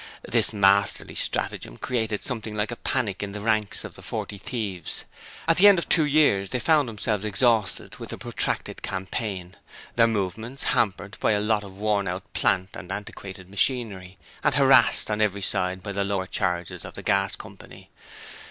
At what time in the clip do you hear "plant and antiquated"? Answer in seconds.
12.33-13.47